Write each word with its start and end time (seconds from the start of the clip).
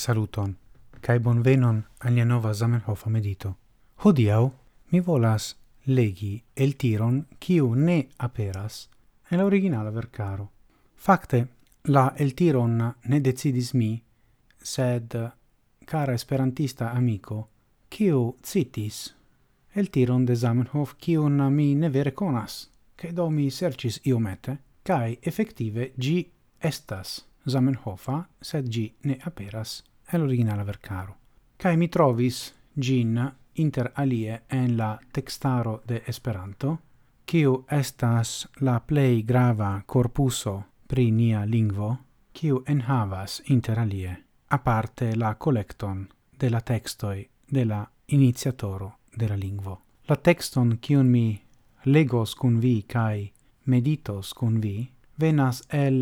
Saluton, 0.00 0.56
cae 1.04 1.20
bonvenon 1.20 1.82
alia 2.08 2.24
nova 2.24 2.54
Zamenhof 2.54 3.02
medito. 3.06 3.50
Hodiau 4.04 4.46
mi 4.92 5.00
volas 5.00 5.56
legi 5.86 6.42
el 6.56 6.72
tiron 6.80 7.26
kiu 7.38 7.74
ne 7.74 8.08
aperas 8.16 8.88
en 9.30 9.38
la 9.38 9.44
originala 9.44 9.90
vercaro. 9.90 10.46
Fakte, 10.96 11.40
la 11.84 12.14
el 12.16 12.32
tiron 12.34 12.78
ne 13.04 13.20
decidis 13.20 13.74
mi, 13.74 14.02
sed 14.62 15.18
cara 15.84 16.14
esperantista 16.14 16.92
amico, 16.92 17.48
kiu 17.90 18.38
citis 18.42 19.14
el 19.74 19.90
tiron 19.90 20.24
de 20.24 20.34
Zamenhof 20.34 20.94
kiun 20.96 21.44
mi 21.52 21.74
ne 21.74 21.90
vere 21.90 22.14
conas, 22.14 22.70
che 22.96 23.12
do 23.12 23.28
mi 23.28 23.50
sercis 23.50 24.00
iomete, 24.04 24.56
cae 24.82 25.18
effective 25.20 25.92
gi 25.96 26.24
estas 26.58 27.20
Zamenhofa, 27.46 28.26
sed 28.40 28.68
gi 28.68 28.94
ne 29.04 29.18
aperas 29.24 29.89
el 30.12 30.22
originala 30.22 30.64
vercaro. 30.64 31.16
Cae 31.56 31.76
mi 31.76 31.88
trovis 31.88 32.54
gin 32.74 33.18
inter 33.54 33.92
alie 33.94 34.42
en 34.48 34.76
la 34.76 34.98
textaro 35.12 35.82
de 35.86 36.02
Esperanto, 36.06 36.78
kiu 37.26 37.64
estas 37.70 38.48
la 38.60 38.80
plei 38.80 39.22
grava 39.22 39.82
corpuso 39.86 40.64
pri 40.86 41.10
nia 41.10 41.44
lingvo, 41.44 41.96
kiu 42.32 42.62
enhavas 42.66 43.42
inter 43.46 43.78
alie, 43.78 44.16
aparte 44.48 45.14
la 45.16 45.34
collecton 45.34 46.08
de 46.40 46.50
la 46.50 46.60
textoi 46.60 47.28
de 47.46 47.64
la 47.64 47.84
iniziatoro 48.06 48.92
de 49.16 49.28
la 49.28 49.36
lingvo. 49.36 49.80
La 50.08 50.16
texton 50.16 50.78
kiun 50.80 51.06
mi 51.10 51.40
legos 51.84 52.34
cun 52.34 52.58
vi 52.60 52.82
cae 52.82 53.30
meditos 53.66 54.34
cun 54.34 54.60
vi, 54.60 54.90
venas 55.18 55.62
el 55.70 56.00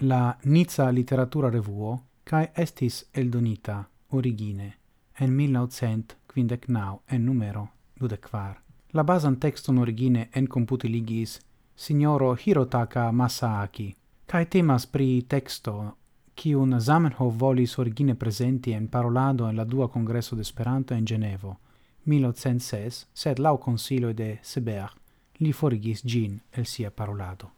la 0.00 0.38
Nizza 0.44 0.90
Literatura 0.90 1.50
Revuo 1.50 1.98
cae 2.24 2.52
estis 2.56 3.04
eldonita 3.12 3.84
origine 4.10 4.74
en 5.18 5.36
1959 5.36 6.98
en 7.08 7.26
numero 7.26 7.68
24. 8.00 8.60
La 8.92 9.02
basan 9.02 9.36
texton 9.36 9.78
origine 9.78 10.28
en 10.32 10.46
computilligis 10.46 11.40
signoro 11.76 12.34
Hirotaka 12.34 13.12
Masaaki, 13.12 13.94
cae 14.26 14.46
temas 14.46 14.86
pri 14.86 15.22
texto 15.28 15.96
kiun 16.34 16.80
Zamenhof 16.80 17.34
volis 17.38 17.78
origine 17.78 18.14
presenti 18.14 18.72
en 18.72 18.88
parolado 18.88 19.48
en 19.48 19.56
la 19.56 19.64
dua 19.64 19.88
congresso 19.88 20.40
Esperanto 20.40 20.94
en 20.94 21.06
Genevo, 21.06 21.58
1906, 22.04 23.06
sed 23.12 23.38
lau 23.38 23.58
consilio 23.58 24.12
de 24.12 24.38
Seber 24.42 24.90
li 25.38 25.52
forigis 25.52 26.02
gin 26.04 26.40
el 26.52 26.66
sia 26.66 26.90
parolado. 26.90 27.50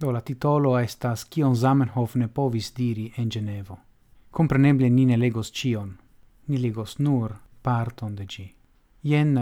Do 0.00 0.12
la 0.12 0.20
titolo 0.20 0.78
estas 0.78 1.24
kion 1.24 1.56
Zamenhof 1.56 2.16
ne 2.16 2.28
povis 2.28 2.74
diri 2.74 3.12
en 3.16 3.30
Genevo. 3.30 3.78
Compreneble 4.30 4.88
ni 4.88 5.04
ne 5.04 5.16
legos 5.16 5.50
cion, 5.50 5.98
ni 6.46 6.58
legos 6.58 6.98
nur 6.98 7.34
parton 7.60 8.14
de 8.14 8.26
gi. 8.26 8.54
Ien 9.02 9.34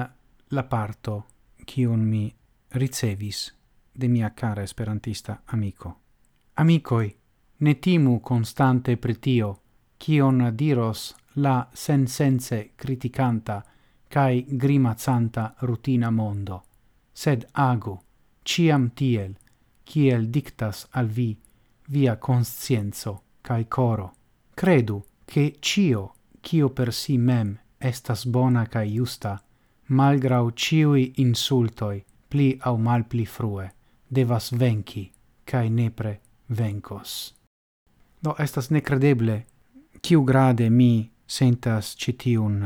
la 0.48 0.62
parto 0.62 1.26
kiun 1.64 2.04
mi 2.08 2.34
ricevis 2.70 3.54
de 3.92 4.08
mia 4.08 4.30
cara 4.30 4.62
esperantista 4.62 5.42
amico. 5.46 5.96
Amicoi, 6.54 7.14
ne 7.58 7.74
timu 7.74 8.20
constante 8.20 8.96
pretio, 8.96 9.60
kion 9.98 10.52
diros 10.54 11.14
la 11.34 11.68
sensense 11.72 12.70
criticanta 12.74 13.62
cae 14.08 14.44
grimazzanta 14.48 15.54
rutina 15.60 16.10
mondo, 16.10 16.62
sed 17.12 17.46
agu, 17.52 17.98
ciam 18.42 18.90
tiel, 18.94 19.36
kiel 19.84 20.30
dictas 20.30 20.86
al 20.90 21.08
vi 21.08 21.36
via 21.88 22.16
conscienzo 22.16 23.22
cae 23.40 23.68
coro. 23.68 24.17
Credu 24.58 25.04
che 25.24 25.58
cio, 25.60 26.14
cio 26.40 26.70
per 26.70 26.92
si 26.92 27.16
mem 27.16 27.56
estas 27.78 28.24
bona 28.26 28.66
ca 28.66 28.82
iusta, 28.82 29.40
malgrau 29.94 30.50
ciui 30.50 31.12
insultoi, 31.22 32.04
pli 32.26 32.58
au 32.62 32.76
mal 32.76 33.04
pli 33.06 33.24
frue, 33.24 33.72
devas 34.08 34.50
venci, 34.50 35.12
cae 35.44 35.68
nepre 35.68 36.20
vencos. 36.46 37.36
Do 38.18 38.34
estas 38.36 38.70
necredeble, 38.70 39.46
ciu 40.00 40.24
grade 40.24 40.68
mi 40.70 41.08
sentas 41.24 41.94
citiun 41.94 42.58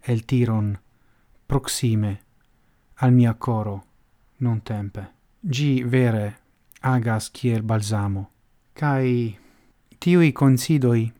el 0.00 0.24
tiron 0.24 0.72
proxime 1.44 2.14
al 2.94 3.12
mia 3.12 3.34
coro 3.34 3.84
non 4.38 4.62
tempe. 4.62 5.04
Gi 5.40 5.84
vere 5.84 6.38
agas 6.80 7.30
kiel 7.30 7.60
balsamo, 7.62 8.30
cae 8.72 9.49
tiui 10.00 10.32
considoi, 10.32 11.12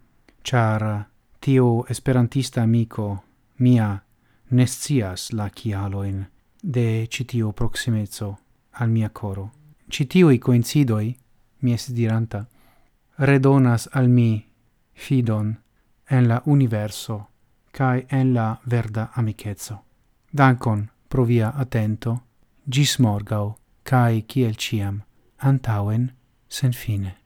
char 0.42 1.06
tiu 1.38 1.84
esperantista 1.88 2.62
amico 2.62 3.24
mia 3.56 4.02
nescias 4.48 5.32
la 5.32 5.50
chialoin 5.50 6.26
de 6.62 7.06
citiu 7.06 7.52
proximezzo 7.52 8.38
al 8.70 8.88
mia 8.88 9.10
coro. 9.10 9.50
Citiui 9.90 10.38
coincidoi, 10.38 11.16
mi 11.60 11.72
es 11.72 11.92
diranta, 11.92 12.46
redonas 13.18 13.88
al 13.92 14.08
mi 14.08 14.48
fidon 14.94 15.58
en 16.08 16.28
la 16.28 16.42
universo 16.46 17.28
cae 17.72 18.06
en 18.08 18.32
la 18.32 18.60
verda 18.64 19.10
amicetso. 19.14 19.84
Dankon 20.32 20.90
pro 21.08 21.24
via 21.24 21.50
attento, 21.50 22.22
gis 22.66 22.98
morgau, 22.98 23.58
cae 23.82 24.24
ciel 24.26 24.54
ciam, 24.56 25.02
antauen, 25.38 26.12
sen 26.48 26.72
fine. 26.72 27.19